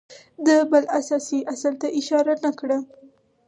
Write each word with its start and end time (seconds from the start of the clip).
ده 0.45 0.55
بل 0.71 0.83
اساسي 0.99 1.39
اصل 1.53 1.73
ته 1.81 1.87
اشاره 1.99 2.33
نه 2.45 2.51
کړه 2.59 2.77